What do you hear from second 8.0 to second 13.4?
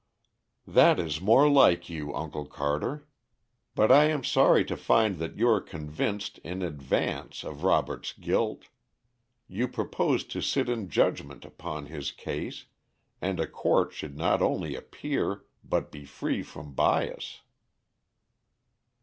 guilt. You propose to sit in judgment upon his case, and